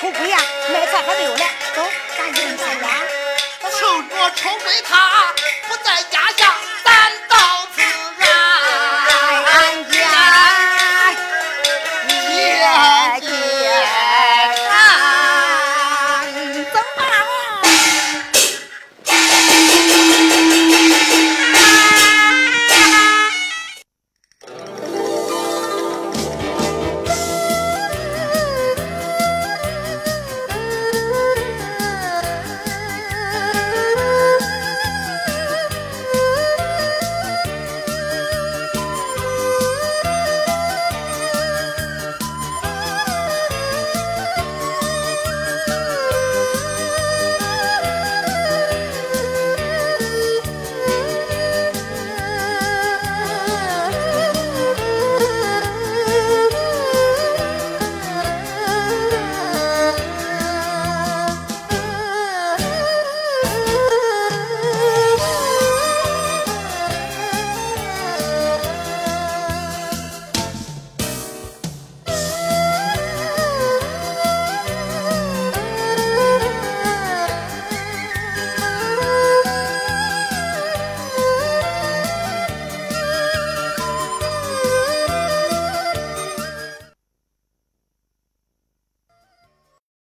[0.00, 0.38] 出轨呀！
[0.72, 1.82] 卖菜还没有来，走，
[2.18, 2.86] 赶紧回家。
[3.70, 5.32] 趁着出轨他
[5.68, 6.54] 不在家下。